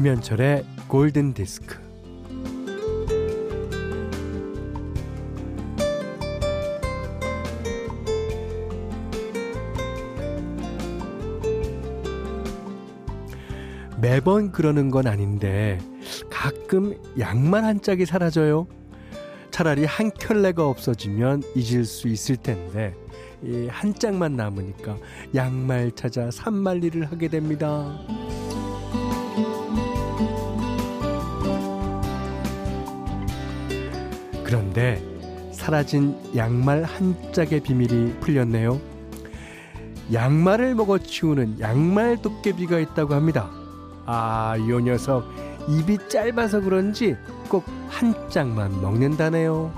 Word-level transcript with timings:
김현철의 0.00 0.64
골든 0.88 1.34
디스크. 1.34 1.78
매번 14.00 14.50
그러는 14.52 14.90
건 14.90 15.06
아닌데 15.06 15.78
가끔 16.30 16.96
양말 17.18 17.64
한 17.64 17.82
짝이 17.82 18.06
사라져요. 18.06 18.68
차라리 19.50 19.84
한 19.84 20.10
켤레가 20.12 20.66
없어지면 20.66 21.42
잊을 21.54 21.84
수 21.84 22.08
있을 22.08 22.36
텐데 22.36 22.94
이 23.42 23.68
한 23.70 23.92
짝만 23.92 24.34
남으니까 24.34 24.96
양말 25.34 25.92
찾아 25.94 26.30
산말리를 26.30 27.04
하게 27.04 27.28
됩니다. 27.28 27.98
그런데 34.50 35.00
사라진 35.52 36.18
양말 36.34 36.82
한 36.82 37.14
짝의 37.32 37.60
비밀이 37.60 38.18
풀렸네요. 38.20 38.80
양말을 40.12 40.74
먹어 40.74 40.98
치우는 40.98 41.60
양말 41.60 42.20
도깨비가 42.20 42.80
있다고 42.80 43.14
합니다. 43.14 43.48
아, 44.06 44.56
요 44.68 44.80
녀석 44.80 45.24
입이 45.68 46.08
짧아서 46.08 46.60
그런지 46.60 47.16
꼭 47.48 47.80
한 47.90 48.14
짝만 48.30 48.80
먹는다네요. 48.80 49.72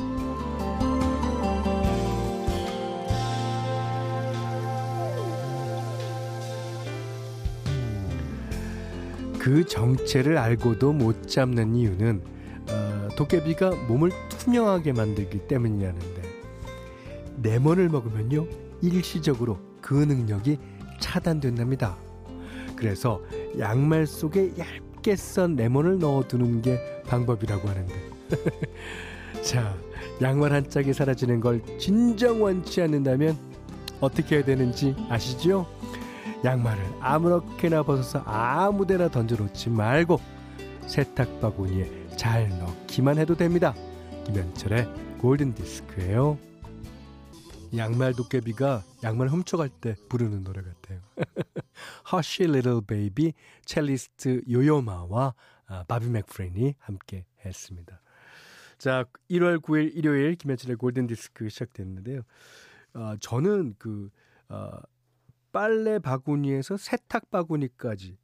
그 9.41 9.67
정체를 9.67 10.39
알고도 10.39 10.93
못 10.93 11.27
잡는 11.27 11.75
이유는 11.75 12.23
어, 12.71 13.09
도깨비가 13.17 13.71
몸을 13.89 14.13
투명하게 14.43 14.93
만들기 14.93 15.47
때문이라는데 15.47 16.23
레몬을 17.45 17.89
먹으면요 17.89 18.47
일시적으로 18.83 19.59
그 19.81 19.95
능력이 19.95 20.59
차단된답니다. 20.99 21.97
그래서 22.75 23.23
양말 23.59 24.07
속에 24.09 24.53
얇게 24.59 25.15
썬 25.15 25.55
레몬을 25.55 26.01
넣어두는 26.01 26.63
게 26.63 26.81
방법이라고 27.07 27.69
하는데 27.69 27.95
자 29.43 29.77
양말 30.21 30.53
한 30.53 30.69
짝이 30.69 30.93
사라지는 30.93 31.41
걸 31.41 31.63
진정 31.79 32.43
원치 32.43 32.83
않는다면 32.83 33.39
어떻게 34.01 34.37
해야 34.37 34.45
되는지 34.45 34.97
아시죠? 35.09 35.69
양말을 36.45 36.83
아무렇게나 36.99 37.85
벗어서 37.85 38.23
아무데나 38.25 39.09
던져놓지 39.09 39.71
말고 39.71 40.21
세탁 40.89 41.41
바구니에 41.41 42.17
잘 42.17 42.49
넣기만 42.59 43.19
해도 43.19 43.37
됩니다. 43.37 43.73
김현철의 44.25 45.19
골든 45.19 45.55
디스크예요. 45.55 46.39
양말 47.77 48.15
도깨비가 48.15 48.83
양말 49.03 49.29
훔쳐갈 49.29 49.69
때 49.69 49.97
부르는 50.09 50.45
노래 50.45 50.63
같아요. 50.63 51.01
Hush 52.13 52.45
Little 52.45 52.83
Baby, 52.87 53.33
첼리스트 53.65 54.43
요요마와 54.49 55.35
아, 55.67 55.85
바비 55.89 56.09
맥퍼린이 56.11 56.75
함께 56.79 57.25
했습니다. 57.45 58.01
자, 58.79 59.05
1월 59.31 59.61
9일 59.61 59.91
일요일 59.95 60.37
김현철의 60.37 60.77
골든 60.77 61.07
디스크 61.09 61.49
시작됐는데요. 61.49 62.23
어, 62.95 63.15
저는 63.21 63.75
그 63.79 64.11
어, 64.49 64.71
빨래 65.51 65.99
바구니에서 65.99 66.77
세탁 66.77 67.31
바구니까지 67.31 68.17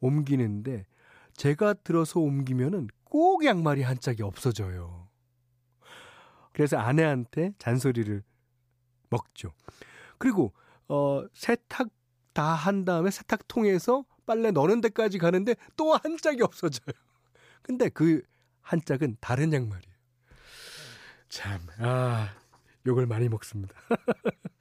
옮기는데 0.00 0.86
제가 1.34 1.74
들어서 1.74 2.20
옮기면은 2.20 2.88
꼭 3.04 3.44
양말이 3.44 3.82
한 3.82 3.98
짝이 3.98 4.22
없어져요. 4.22 5.01
그래서 6.52 6.76
아내한테 6.78 7.52
잔소리를 7.58 8.22
먹죠. 9.10 9.52
그리고 10.18 10.52
어 10.88 11.24
세탁 11.32 11.88
다 12.32 12.54
한 12.54 12.84
다음에 12.84 13.10
세탁통에서 13.10 14.04
빨래 14.26 14.50
넣는 14.52 14.80
데까지 14.80 15.18
가는데 15.18 15.54
또 15.76 15.94
한 15.96 16.16
짝이 16.18 16.42
없어져요. 16.42 16.94
근데 17.62 17.88
그 17.88 18.22
한 18.62 18.80
짝은 18.80 19.16
다른 19.20 19.52
양말이에요. 19.52 19.92
참, 21.28 21.60
아, 21.78 22.28
욕을 22.86 23.06
많이 23.06 23.28
먹습니다. 23.28 23.74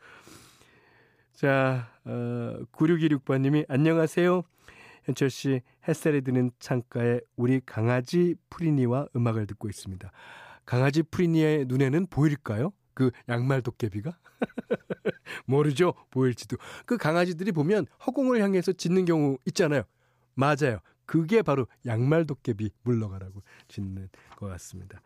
자, 1.33 1.89
어, 2.05 2.59
9626번님이 2.71 3.65
안녕하세요. 3.67 4.43
현철 5.05 5.29
씨, 5.29 5.61
햇살이 5.87 6.21
드는 6.21 6.51
창가에 6.59 7.21
우리 7.35 7.61
강아지 7.65 8.35
프리니와 8.49 9.07
음악을 9.15 9.47
듣고 9.47 9.69
있습니다. 9.69 10.11
강아지 10.65 11.03
프리니의 11.03 11.65
눈에는 11.65 12.07
보일까요? 12.07 12.71
그 12.93 13.11
양말 13.29 13.61
도깨비가? 13.61 14.17
모르죠. 15.45 15.93
보일지도. 16.09 16.57
그 16.85 16.97
강아지들이 16.97 17.51
보면 17.51 17.85
허공을 18.05 18.41
향해서 18.41 18.73
짖는 18.73 19.05
경우 19.05 19.37
있잖아요. 19.45 19.83
맞아요. 20.33 20.79
그게 21.05 21.41
바로 21.41 21.67
양말 21.85 22.25
도깨비 22.25 22.71
물러가라고 22.83 23.43
짖는 23.67 24.09
것 24.37 24.47
같습니다. 24.47 25.01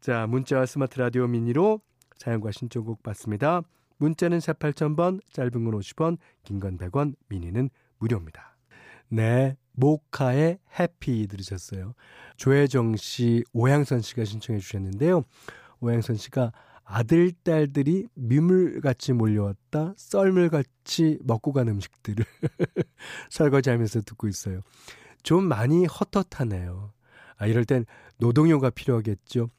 자, 0.00 0.26
문자와 0.26 0.66
스마트 0.66 0.98
라디오 0.98 1.26
미니로 1.26 1.80
사연과 2.16 2.52
신청곡 2.52 3.02
받습니다. 3.02 3.62
문자는 3.98 4.40
4 4.40 4.52
8000번, 4.54 5.20
짧은 5.32 5.52
건 5.64 5.74
50원, 5.80 6.18
긴 6.44 6.60
건 6.60 6.78
100원, 6.78 7.14
미니는 7.28 7.70
무료입니다. 7.98 8.51
네, 9.12 9.56
모카의 9.72 10.58
해피 10.78 11.26
들으셨어요. 11.26 11.94
조혜정 12.36 12.96
씨, 12.96 13.44
오양선 13.52 14.00
씨가 14.00 14.24
신청해 14.24 14.58
주셨는데요. 14.60 15.24
오양선 15.80 16.16
씨가 16.16 16.52
아들, 16.84 17.32
딸들이 17.44 18.06
미물같이 18.14 19.12
몰려왔다 19.12 19.94
썰물같이 19.96 21.18
먹고 21.24 21.52
간 21.52 21.68
음식들을 21.68 22.24
설거지하면서 23.30 24.00
듣고 24.02 24.28
있어요. 24.28 24.60
좀 25.22 25.44
많이 25.44 25.84
헛헛하네요. 25.86 26.92
아, 27.36 27.46
이럴 27.46 27.64
땐 27.66 27.84
노동요가 28.18 28.70
필요하겠죠. 28.70 29.50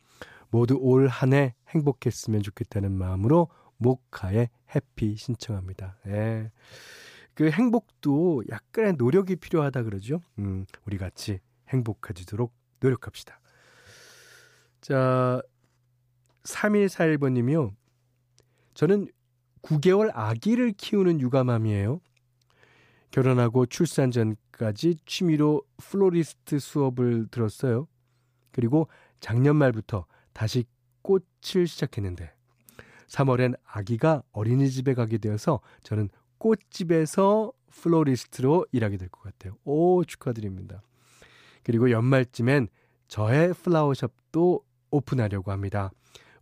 모두 0.49 0.77
올 0.81 1.07
한 1.07 1.33
해 1.33 1.53
행복했으면 1.69 2.41
좋겠다는 2.41 2.91
마음으로 2.91 3.49
모카의 3.77 4.49
해피 4.75 5.15
신청합니다. 5.15 5.97
예. 6.07 6.51
그 7.33 7.49
행복도 7.49 8.43
약간의 8.49 8.93
노력이 8.93 9.37
필요하다 9.37 9.83
그러죠. 9.83 10.21
음, 10.39 10.65
우리 10.85 10.97
같이 10.97 11.39
행복해지도록 11.69 12.53
노력합시다. 12.79 13.39
자, 14.81 15.41
3141번님이요. 16.43 17.73
저는 18.73 19.07
9개월 19.61 20.11
아기를 20.13 20.73
키우는 20.73 21.21
육아맘이에요. 21.21 22.01
결혼하고 23.11 23.65
출산 23.67 24.11
전까지 24.11 24.97
취미로 25.05 25.63
플로리스트 25.77 26.59
수업을 26.59 27.27
들었어요. 27.31 27.87
그리고 28.51 28.87
작년 29.19 29.55
말부터 29.55 30.05
다시 30.33 30.65
꽃을 31.01 31.67
시작했는데 31.67 32.33
3월엔 33.07 33.57
아기가 33.63 34.23
어린이집에 34.31 34.95
가게 34.95 35.17
되어서 35.17 35.61
저는 35.83 36.09
꽃집에서 36.43 37.53
플로리스트로 37.71 38.67
일하게 38.71 38.97
될 38.97 39.09
것 39.09 39.21
같아요. 39.23 39.57
오, 39.63 40.03
축하드립니다. 40.03 40.81
그리고 41.63 41.89
연말쯤엔 41.89 42.67
저의 43.07 43.53
flower 43.53 44.07
shop도 44.07 44.61
오픈하려고 44.91 45.51
합니다. 45.51 45.91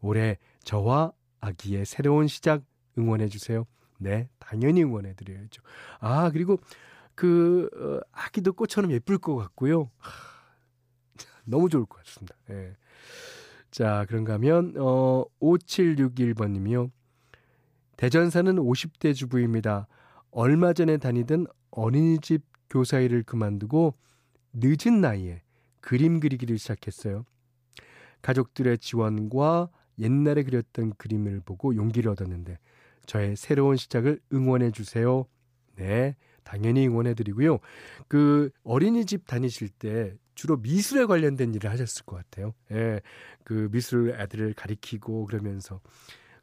올해 0.02 0.38
저와 0.64 1.12
아기의 1.40 1.86
새로운 1.86 2.28
시작 2.28 2.64
응원해 2.98 3.28
주세요. 3.28 3.66
네, 4.00 4.28
당연히 4.40 4.84
응원해 4.84 5.14
드려야죠. 5.14 5.62
아, 6.00 6.32
그리고 6.32 6.60
그 7.14 7.70
어, 7.76 8.00
아기도 8.12 8.54
꽃처럼 8.54 8.92
예쁠 8.92 9.20
것 9.20 9.36
같고요. 9.36 9.92
하, 9.98 10.12
너무 11.46 11.70
좋을 11.70 11.86
것 11.86 12.04
같습니다. 12.04 12.36
예. 12.50 12.76
자, 13.70 14.06
그런가 14.08 14.34
하면 14.34 14.74
어 14.78 15.24
5761번 15.40 16.50
님이요. 16.52 16.90
대전 17.98 18.32
사는 18.32 18.56
50대 18.56 19.14
주부입니다. 19.14 19.88
얼마 20.32 20.74
전에 20.74 20.98
다니던 20.98 21.48
어린이집 21.72 22.42
교사 22.70 23.00
일을 23.00 23.24
그만두고 23.24 23.96
늦은 24.54 25.02
나이에 25.02 25.42
그림 25.82 26.20
그리기를 26.20 26.58
시작했어요. 26.58 27.26
가족들의 28.22 28.78
지원과 28.78 29.70
옛날에 30.00 30.44
그렸던 30.44 30.94
그림을 30.98 31.42
보고 31.42 31.76
용기를 31.76 32.12
얻었는데 32.12 32.58
저의 33.06 33.36
새로운 33.36 33.78
시작을 33.78 34.20
응원해 34.32 34.72
주세요. 34.72 35.26
네, 35.76 36.16
당연히 36.44 36.88
응원해 36.88 37.14
드리고요. 37.14 37.60
그 38.08 38.52
어린이집 38.64 39.26
다니실 39.28 39.70
때 39.70 40.16
주로 40.36 40.58
미술에 40.58 41.06
관련된 41.06 41.54
일을 41.56 41.70
하셨을 41.70 42.06
것 42.06 42.16
같아요. 42.18 42.54
예. 42.72 43.02
그 43.44 43.70
미술 43.72 44.16
애들을 44.18 44.54
가리키고 44.54 45.26
그러면서 45.26 45.82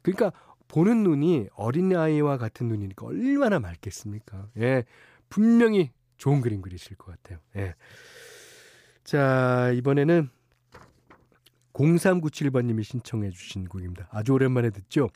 그러니까 0.01 0.31
보는 0.69 1.03
눈이 1.03 1.49
어린아이와 1.55 2.37
같은 2.37 2.69
눈이니까 2.69 3.05
얼마나 3.05 3.59
맑겠습니까? 3.59 4.49
예. 4.57 4.85
분명히 5.27 5.91
좋은 6.17 6.39
그림 6.39 6.61
그리실 6.61 6.95
것 6.95 7.11
같아요. 7.11 7.39
예. 7.57 7.75
자, 9.03 9.71
이번에는 9.75 10.29
0397번님이 11.73 12.83
신청해 12.83 13.31
주신 13.31 13.67
곡입니다. 13.67 14.07
아주 14.11 14.33
오랜만에 14.33 14.69
듣죠? 14.69 15.09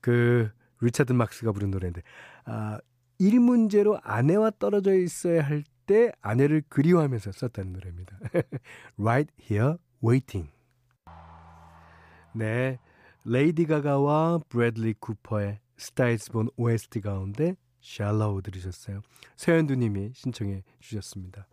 그, 0.00 0.50
리차드 0.80 1.12
막스가 1.12 1.52
부른 1.52 1.70
노래인데, 1.72 2.02
아, 2.44 2.78
1문제로 3.20 3.98
아내와 4.02 4.52
떨어져 4.58 4.94
있어야 4.94 5.42
할 5.42 5.64
때 5.90 6.12
아내를 6.20 6.62
그리워하면서 6.68 7.32
썼다는 7.32 7.72
노래입니다. 7.72 8.16
right 8.96 9.34
here 9.50 9.74
waiting. 10.04 10.48
네. 12.32 12.78
레이디 13.24 13.66
가가와 13.66 14.40
브래들리 14.48 14.94
쿠퍼의 15.00 15.60
Star 15.76 16.13
Is 16.13 16.32
Born 16.32 16.48
OST 16.56 17.00
가운데 17.00 17.54
Shallow 17.80 18.42
들으셨어요. 18.42 19.00
서현두 19.36 19.74
님이 19.74 20.10
신청해 20.14 20.62
주셨습니다. 20.80 21.46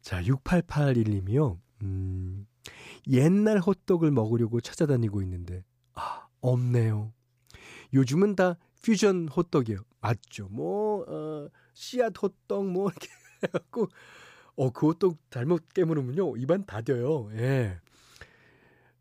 자, 0.00 0.22
6881님이요. 0.22 1.58
음, 1.82 2.46
옛날 3.08 3.58
호떡을 3.58 4.10
먹으려고 4.10 4.60
찾아다니고 4.60 5.22
있는데, 5.22 5.64
아, 5.94 6.26
없네요. 6.40 7.12
요즘은 7.92 8.36
다 8.36 8.56
퓨전 8.82 9.28
호떡이요. 9.28 9.78
맞죠. 10.00 10.48
뭐, 10.48 11.04
어, 11.08 11.48
씨앗 11.74 12.14
호떡, 12.22 12.70
뭐, 12.70 12.90
이렇게 12.90 13.08
해갖고, 13.44 13.88
어, 14.56 14.70
그 14.70 14.86
호떡 14.88 15.18
잘못 15.30 15.68
깨물으면요. 15.74 16.36
입안 16.36 16.64
다뎌요. 16.64 17.30
예. 17.34 17.78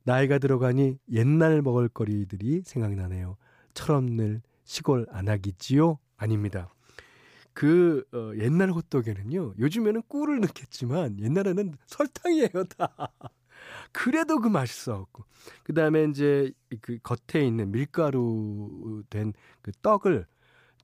나이가 0.07 0.37
들어가니 0.37 0.97
옛날 1.11 1.61
먹을거리들이 1.61 2.61
생각나네요. 2.65 3.35
철없는 3.73 4.41
시골 4.63 5.05
안하기지요? 5.11 5.99
아닙니다. 6.15 6.73
그 7.53 8.05
어, 8.13 8.31
옛날 8.37 8.71
호떡에는요. 8.71 9.55
요즘에는 9.59 10.03
꿀을 10.07 10.39
넣겠지만 10.41 11.19
옛날에는 11.19 11.75
설탕이에요 11.87 12.63
다. 12.77 12.95
그래도 13.91 14.39
그 14.39 14.47
맛있어갖고. 14.47 15.25
그 15.63 15.73
다음에 15.73 16.05
이제 16.05 16.53
그 16.81 16.99
겉에 17.03 17.45
있는 17.45 17.71
밀가루 17.71 19.03
된 19.09 19.33
그 19.61 19.71
떡을 19.81 20.25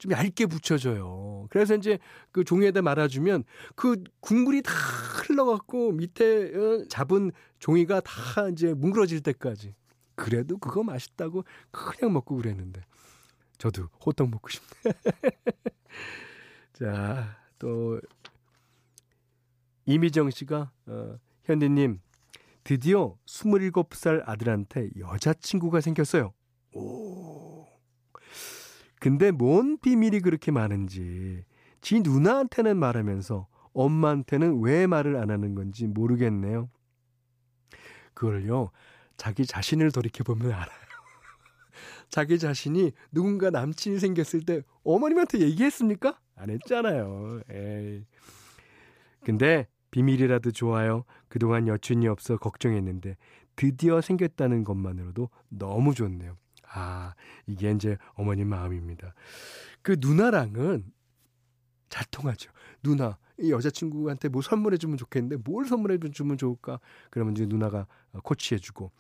좀 0.04 0.12
얇게 0.12 0.48
붙여줘요. 0.48 1.48
그래서 1.50 1.76
이제 1.76 1.98
그 2.34 2.44
종이에다 2.44 2.82
말아주면 2.82 3.46
그 3.76 4.04
국물이 4.20 4.62
다 4.62 4.74
흘러갖고 4.74 5.94
밑에 5.94 6.54
어, 6.54 6.86
잡은 6.90 7.32
종이가 7.60 8.02
다 8.02 8.50
이제 8.50 8.74
뭉그러질 8.74 9.22
때까지. 9.22 9.74
그래도 10.16 10.58
그거 10.58 10.84
맛있다고 10.84 11.46
그냥 11.72 12.12
먹고 12.12 12.36
그랬는데. 12.36 12.82
저도 13.58 13.88
호떡 14.06 14.30
먹고 14.30 14.50
싶네. 14.50 14.94
자, 16.74 17.38
또 17.58 18.02
이미정 19.86 20.32
씨가 20.32 20.70
어, 20.88 21.18
현디님 21.46 22.02
드디어 22.66 23.16
27살 23.26 24.22
아들한테 24.26 24.90
여자친구가 25.00 25.80
생겼어요. 25.80 26.34
오. 26.74 27.63
근데 29.04 29.32
뭔 29.32 29.78
비밀이 29.80 30.22
그렇게 30.22 30.50
많은지 30.50 31.44
지 31.82 32.00
누나한테는 32.00 32.78
말하면서 32.78 33.48
엄마한테는 33.74 34.62
왜 34.62 34.88
말을 34.88 35.18
안 35.18 35.30
하는 35.30 35.56
건지 35.56 35.88
모르겠네요. 35.88 36.70
그걸요, 38.14 38.72
자기 39.18 39.46
자신을 39.46 39.92
돌이켜보면 39.92 40.54
알아요. 40.54 40.68
자기 42.08 42.40
자신이 42.40 42.94
누군가 43.12 43.50
남친이 43.50 44.00
생겼을 44.00 44.46
때 44.46 44.62
어머님한테 44.86 45.40
얘기했습니까? 45.40 46.18
안 46.38 46.50
했잖아요. 46.52 47.42
에이. 47.52 48.06
근데 49.26 49.68
비밀이라도 49.92 50.52
좋아요. 50.52 51.04
그동안 51.28 51.68
여친이 51.68 52.08
없어 52.08 52.38
걱정했는데 52.38 53.18
드디어 53.58 54.00
생겼다는 54.00 54.64
것만으로도 54.64 55.30
너무 55.50 55.94
좋네요. 55.94 56.38
아, 56.74 57.14
이게 57.46 57.72
이제 57.72 57.98
어머님 58.14 58.50
마음입니다. 58.50 59.14
그 59.82 59.96
누나랑은 60.00 60.92
잘 61.90 62.06
통하죠. 62.12 62.52
누나, 62.82 63.18
이 63.40 63.52
여자친구한테 63.52 64.30
뭐 64.30 64.42
선물해주면 64.42 64.98
좋겠는데 64.98 65.38
뭘 65.50 65.66
선물해주면 65.66 66.38
좋을까? 66.38 66.80
그러면 67.12 67.34
이제 67.34 67.46
누나가 67.46 67.88
코치해주고. 68.24 68.92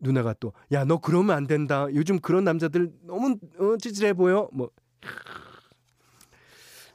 누나가 0.00 0.34
또, 0.34 0.52
야, 0.72 0.84
너 0.84 0.98
그러면 0.98 1.36
안 1.36 1.46
된다. 1.46 1.86
요즘 1.94 2.20
그런 2.20 2.44
남자들 2.44 2.92
너무 3.02 3.38
어, 3.58 3.76
찌질해 3.78 4.12
보여. 4.14 4.48
뭐. 4.52 4.70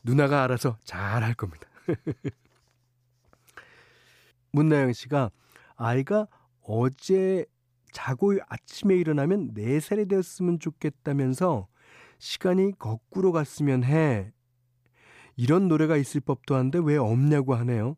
누나가 0.03 0.43
알아서 0.43 0.77
잘 0.83 1.23
할 1.23 1.33
겁니다. 1.33 1.67
문나영 4.51 4.93
씨가 4.93 5.31
아이가 5.75 6.27
어제 6.61 7.45
자고 7.91 8.33
아침에 8.47 8.95
일어나면 8.95 9.53
4살이 9.53 10.09
되었으면 10.09 10.59
좋겠다면서 10.59 11.67
시간이 12.17 12.77
거꾸로 12.77 13.31
갔으면 13.31 13.83
해. 13.83 14.31
이런 15.35 15.67
노래가 15.67 15.95
있을 15.97 16.21
법도 16.21 16.55
한데 16.55 16.79
왜 16.81 16.97
없냐고 16.97 17.55
하네요. 17.55 17.95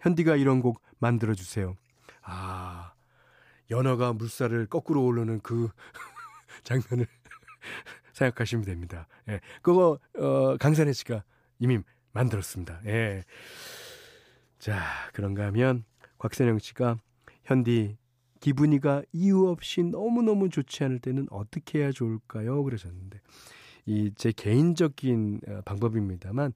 현디가 0.00 0.36
이런 0.36 0.60
곡 0.60 0.82
만들어 0.98 1.34
주세요. 1.34 1.74
아, 2.22 2.92
연어가 3.70 4.12
물살을 4.12 4.66
거꾸로 4.66 5.04
오르는 5.04 5.40
그 5.40 5.70
장면을 6.64 7.06
생각하시면 8.12 8.64
됩니다. 8.64 9.08
예. 9.28 9.40
그거, 9.62 9.98
어, 10.18 10.56
강산혜 10.58 10.92
씨가 10.92 11.24
이미 11.58 11.78
만들었습니다. 12.12 12.80
예. 12.86 13.24
자, 14.58 14.82
그런가 15.12 15.46
하면 15.46 15.84
곽선영 16.18 16.58
씨가 16.58 16.98
현디 17.44 17.96
기분이가 18.46 19.02
이유 19.12 19.48
없이 19.48 19.82
너무너무 19.82 20.48
좋지 20.50 20.84
않을 20.84 21.00
때는 21.00 21.26
어떻게 21.32 21.80
해야 21.80 21.90
좋을까요? 21.90 22.62
그러셨는데 22.62 23.20
이 23.86 24.12
제 24.14 24.30
개인적인 24.30 25.40
어, 25.48 25.60
방법입니다만 25.64 26.52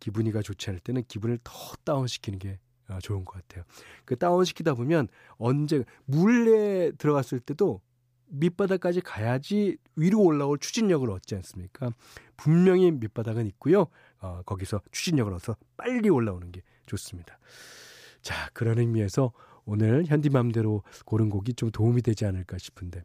기분이가 0.00 0.40
좋지 0.40 0.70
않을 0.70 0.80
때는 0.80 1.02
기분을 1.06 1.38
더 1.44 1.52
다운시키는 1.84 2.38
게 2.38 2.58
어, 2.88 3.00
좋은 3.02 3.26
것 3.26 3.34
같아요. 3.34 3.64
그 4.06 4.16
다운시키다 4.16 4.72
보면 4.72 5.08
언제 5.36 5.84
물에 6.06 6.92
들어갔을 6.92 7.40
때도 7.40 7.82
밑바닥까지 8.28 9.02
가야지 9.02 9.76
위로 9.94 10.22
올라올 10.22 10.58
추진력을 10.58 11.08
얻지 11.10 11.34
않습니까? 11.34 11.90
분명히 12.38 12.90
밑바닥은 12.92 13.46
있고요. 13.48 13.88
어, 14.20 14.40
거기서 14.46 14.80
추진력을 14.90 15.30
얻어서 15.34 15.54
빨리 15.76 16.08
올라오는 16.08 16.50
게 16.50 16.62
좋습니다. 16.86 17.38
자, 18.22 18.48
그런 18.54 18.78
의미에서 18.78 19.32
오늘 19.66 20.04
현디맘대로 20.06 20.82
고른 21.04 21.28
곡이 21.28 21.54
좀 21.54 21.70
도움이 21.70 22.02
되지 22.02 22.24
않을까 22.24 22.56
싶은데. 22.58 23.02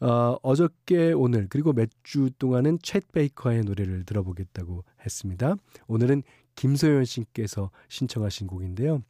어, 0.00 0.36
어저께 0.42 1.12
오늘 1.12 1.46
그리고 1.48 1.72
몇 1.72 1.90
주 2.02 2.30
동안은 2.38 2.78
챗 2.78 3.12
베이커의 3.12 3.62
노래를 3.64 4.04
들어보겠다고 4.04 4.84
했습니다. 5.04 5.56
오늘은 5.86 6.22
김소연 6.56 7.04
씨께서 7.04 7.70
신청하신 7.88 8.46
곡인데요. 8.46 9.02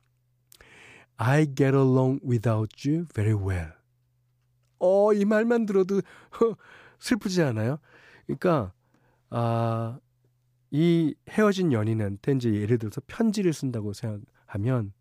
I 1.16 1.46
get 1.46 1.76
along 1.76 2.20
without 2.26 2.88
you 2.88 3.06
very 3.14 3.34
well. 3.34 3.72
어, 4.80 5.12
이 5.12 5.24
말만 5.24 5.66
들어도 5.66 6.00
슬프지 6.98 7.42
않아요? 7.42 7.78
그러니까, 8.26 8.72
아, 9.28 9.98
이 10.70 11.14
헤어진 11.28 11.72
연인한테 11.72 12.32
이제 12.32 12.52
예를 12.52 12.78
들어서 12.78 13.00
편지를 13.06 13.52
쓴다고 13.52 13.92
생각하면, 13.92 14.92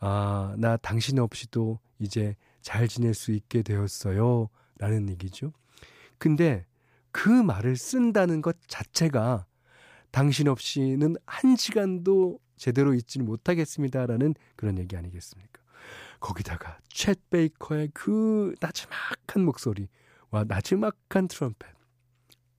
아, 0.00 0.54
나 0.58 0.76
당신 0.76 1.18
없이도 1.18 1.78
이제 1.98 2.36
잘 2.60 2.88
지낼 2.88 3.14
수 3.14 3.32
있게 3.32 3.62
되었어요. 3.62 4.48
라는 4.78 5.08
얘기죠. 5.08 5.52
근데 6.18 6.66
그 7.10 7.28
말을 7.28 7.76
쓴다는 7.76 8.42
것 8.42 8.56
자체가 8.66 9.46
당신 10.10 10.48
없이는 10.48 11.16
한 11.26 11.56
시간도 11.56 12.38
제대로 12.56 12.94
있지는 12.94 13.26
못하겠습니다라는 13.26 14.34
그런 14.56 14.78
얘기 14.78 14.96
아니겠습니까? 14.96 15.62
거기다가 16.20 16.78
챗 16.88 17.18
베이커의 17.30 17.90
그 17.92 18.54
나지막한 18.60 19.44
목소리와 19.44 20.44
나지막한 20.46 21.28
트럼펫 21.28 21.74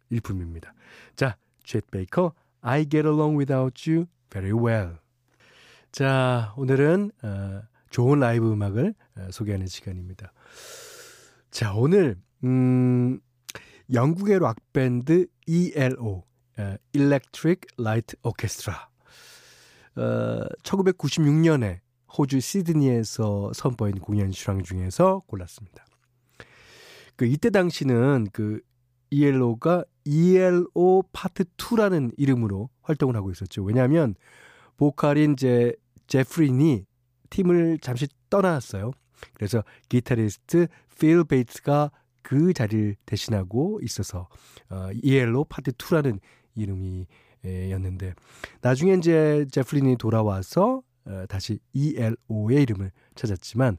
일품입니다. 0.10 0.74
자, 1.16 1.38
챗 1.64 1.90
베이커 1.90 2.34
I 2.62 2.88
get 2.88 3.08
along 3.08 3.38
without 3.38 3.90
you 3.90 4.08
very 4.30 4.54
well. 4.54 4.98
자, 5.96 6.54
오늘은 6.58 7.10
어, 7.24 7.62
좋은 7.90 8.20
라이브 8.20 8.52
음악을 8.52 8.94
어, 9.18 9.28
소개하는 9.32 9.66
시간입니다. 9.68 10.34
자, 11.52 11.74
오늘 11.74 12.18
음 12.44 13.22
영국의 13.94 14.40
락 14.40 14.58
밴드 14.74 15.26
ELO 15.48 16.26
어, 16.58 16.76
Electric 16.92 17.62
Light 17.80 18.18
Orchestra 18.24 18.78
어, 19.96 20.46
1996년에 20.64 21.80
호주 22.18 22.42
시드니에서 22.42 23.54
선보인 23.54 24.00
공연 24.00 24.34
실황 24.34 24.64
중에서 24.64 25.22
골랐습니다. 25.28 25.86
그 27.16 27.26
이때 27.26 27.50
당시는 27.50 28.28
그 28.34 28.60
ELO가 29.12 29.86
ELO 30.04 31.04
파트 31.14 31.46
2라는 31.56 32.12
이름으로 32.18 32.70
활동을 32.82 33.16
하고 33.16 33.32
있었죠. 33.32 33.64
왜냐하면 33.64 34.16
보컬인 34.76 35.32
이제 35.32 35.74
제프린이 36.08 36.86
팀을 37.30 37.80
잠시 37.80 38.08
떠났어요. 38.30 38.92
그래서 39.34 39.64
기타리스트 39.90 40.68
필 41.00 41.24
베이츠가 41.24 41.92
그 42.22 42.54
자리를 42.54 42.96
대신하고 43.06 43.80
있어서 43.84 44.28
어, 44.70 44.90
ELO 45.04 45.46
파트 45.46 45.72
2라는 45.72 46.20
이름이 46.56 47.06
에, 47.46 47.72
였는데 47.72 48.14
나중에 48.62 48.94
이제 48.96 49.46
제프린이 49.52 49.98
돌아와서 49.98 50.82
어, 51.06 51.26
다시 51.30 51.60
ELO의 51.74 52.64
이름을 52.64 52.92
찾았지만 53.14 53.78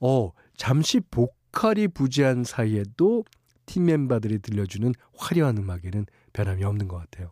어 0.00 0.30
잠시 0.56 1.00
보컬이 1.00 1.88
부재한 1.88 2.44
사이에도 2.44 3.24
팀 3.66 3.86
멤버들이 3.86 4.38
들려주는 4.38 4.94
화려한 5.16 5.58
음악에는 5.58 6.06
변함이 6.32 6.64
없는 6.64 6.88
것 6.88 6.96
같아요. 6.98 7.30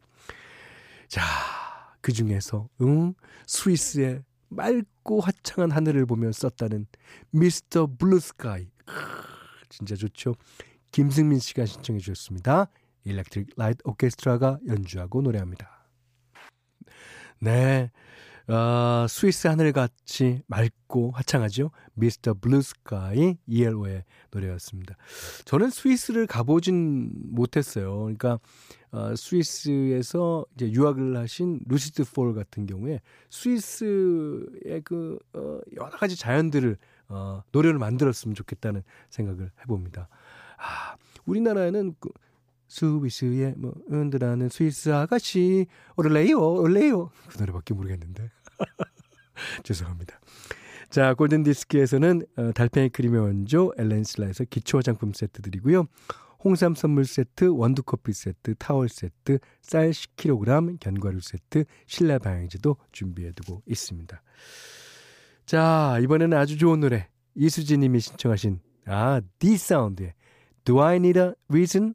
자, 1.09 1.23
그 2.05 2.13
중에서 2.13 2.69
응 2.83 3.15
스위스의 3.47 4.23
맑고 4.51 5.21
화창한 5.21 5.71
하늘을 5.71 6.05
보며 6.05 6.31
썼다는 6.33 6.87
Mr. 7.31 7.89
Blue 7.99 8.21
Sky. 8.21 8.69
진짜 9.71 9.97
좋죠. 9.97 10.35
김승민 10.91 11.39
씨가 11.39 11.65
신청해 11.65 12.01
주셨습니다. 12.01 12.69
일렉트릭 13.05 13.55
라이트 13.57 13.79
오케스트라가 13.85 14.59
연주하고 14.67 15.23
노래합니다. 15.23 15.89
네. 17.41 17.91
어, 18.47 19.07
스위스 19.09 19.47
하늘같이 19.47 20.43
맑고 20.47 21.13
화창하죠. 21.13 21.71
Mr. 21.95 22.35
Blue 22.35 22.61
Sky 22.61 23.39
ELO의 23.47 24.05
노래였습니다. 24.31 24.97
저는 25.47 25.71
스위스를 25.71 26.27
가보진 26.27 27.11
못했어요. 27.15 28.01
그러니까 28.01 28.39
어, 28.91 29.17
스위스에서 29.17 30.45
이제 30.55 30.71
유학을 30.71 31.17
하신 31.17 31.61
루시드 31.67 32.05
폴 32.13 32.35
같은 32.35 32.67
경우에 32.67 33.01
스위스의 33.31 34.83
그 34.85 35.19
어, 35.33 35.61
여러 35.77 35.91
가지 35.91 36.15
자연들을 36.15 36.77
어, 37.09 37.43
노래를 37.51 37.79
만들었으면 37.79 38.35
좋겠다는 38.35 38.83
생각을 39.09 39.51
해봅니다. 39.63 40.09
아, 40.59 40.97
우리나라에는 41.25 41.95
그 41.99 42.11
스위스의 42.75 43.55
뭐 43.57 43.73
은드라는 43.93 44.49
스위스 44.49 44.93
아가씨 44.93 45.67
올레요 45.97 46.41
올레요 46.41 47.11
그 47.29 47.39
노래밖에 47.39 47.73
모르겠는데 47.73 48.31
죄송합니다. 49.63 50.19
자 50.91 51.15
골든 51.15 51.45
디스크에서는 51.45 52.23
어, 52.37 52.53
달팽이 52.53 52.89
크림의 52.89 53.21
원조 53.21 53.73
엘렌슬라에서 53.79 54.45
기초 54.45 54.79
화장품 54.79 55.13
세트 55.13 55.43
드리고요. 55.43 55.87
홍삼 56.43 56.75
선물 56.75 57.07
세트, 57.07 57.47
원두 57.47 57.83
커피 57.83 58.13
세트, 58.13 58.57
타월 58.57 58.89
세트, 58.89 59.39
쌀 59.63 59.91
10kg, 59.91 60.79
견과류 60.79 61.21
세트, 61.21 61.65
실내 61.87 62.19
방향제도 62.19 62.77
준비해두고 62.93 63.63
있습니다. 63.67 64.23
자 65.47 65.99
이번에는 66.03 66.37
아주 66.37 66.59
좋은 66.59 66.81
노래 66.81 67.09
이수지님이 67.35 68.01
신청하신 68.01 68.61
아 68.87 69.21
디사운드의 69.39 70.15
Do 70.65 70.83
I 70.83 70.97
Need 70.97 71.21
a 71.21 71.33
Reason 71.49 71.95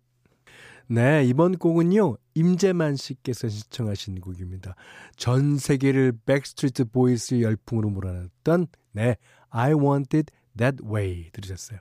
네, 0.91 1.23
이번 1.23 1.55
곡은요, 1.59 2.17
임재만 2.33 2.95
씨께서 2.95 3.47
신청하신 3.47 4.21
곡입니다. 4.21 4.73
전 5.15 5.59
세계를 5.59 6.13
백스트리트 6.25 6.85
보이스 6.85 7.41
열풍으로 7.41 7.91
몰아냈던, 7.91 8.65
네, 8.93 9.17
I 9.51 9.73
Want 9.73 10.17
It 10.17 10.33
That 10.57 10.83
Way 10.83 11.29
들으셨어요. 11.31 11.77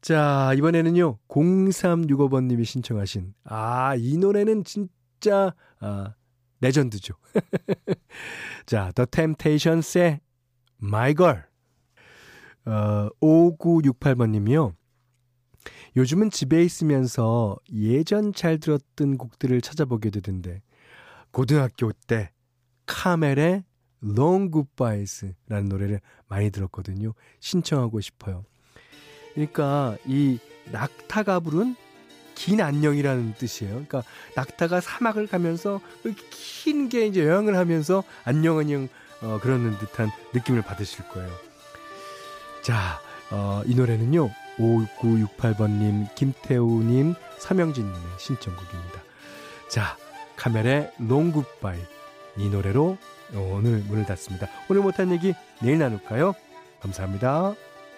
자, 0.00 0.52
이번에는요, 0.56 1.18
0365번 1.28 2.46
님이 2.46 2.64
신청하신, 2.64 3.32
아, 3.44 3.94
이 3.96 4.16
노래는 4.18 4.64
진짜, 4.64 5.54
아, 5.78 6.14
레전드죠. 6.60 7.14
자, 8.66 8.90
The 8.96 9.06
Temptations의 9.08 10.20
My 10.82 11.14
Girl. 11.14 11.44
어, 12.66 13.08
5968번 13.20 14.30
님이요. 14.30 14.74
요즘은 15.96 16.30
집에 16.30 16.62
있으면서 16.64 17.56
예전 17.72 18.32
잘 18.32 18.58
들었던 18.58 19.16
곡들을 19.18 19.60
찾아보게 19.60 20.10
되던데 20.10 20.62
고등학교 21.30 21.92
때 22.06 22.30
카멜의 22.86 23.64
Long 24.04 24.50
Goodbyes라는 24.52 25.68
노래를 25.68 26.00
많이 26.28 26.50
들었거든요. 26.50 27.14
신청하고 27.40 28.00
싶어요. 28.00 28.44
그러니까 29.32 29.96
이 30.06 30.38
낙타가 30.72 31.40
부른 31.40 31.74
긴 32.34 32.60
안녕이라는 32.60 33.34
뜻이에요. 33.38 33.72
그러니까 33.72 34.02
낙타가 34.36 34.80
사막을 34.80 35.26
가면서 35.26 35.80
긴 36.30 36.88
게 36.88 37.06
이제 37.06 37.24
여행을 37.26 37.56
하면서 37.56 38.04
안녕 38.24 38.58
안녕 38.58 38.88
어, 39.22 39.38
그러는 39.40 39.78
듯한 39.78 40.10
느낌을 40.34 40.62
받으실 40.62 41.08
거예요. 41.08 41.30
자, 42.62 43.00
어, 43.30 43.62
이 43.66 43.74
노래는요. 43.74 44.30
5968번님, 44.58 46.14
김태우님, 46.14 47.14
서명진님의 47.38 48.00
신청곡입니다. 48.18 49.02
자, 49.68 49.96
카멜의 50.36 50.92
롱굿바이 50.98 51.78
이 52.36 52.48
노래로 52.48 52.96
오늘 53.34 53.78
문을 53.88 54.06
닫습니다. 54.06 54.48
오늘 54.68 54.82
못한 54.82 55.10
얘기 55.12 55.34
내일 55.60 55.78
나눌까요? 55.78 56.34
감사합니다. 56.80 57.54